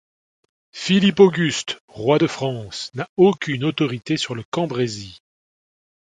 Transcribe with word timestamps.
Philippe 0.71 1.19
Auguste, 1.19 1.79
roi 1.87 2.17
de 2.17 2.25
France, 2.25 2.89
n'a 2.95 3.07
aucune 3.17 3.63
autorité 3.63 4.17
sur 4.17 4.33
le 4.33 4.41
Cambrésis. 4.49 5.19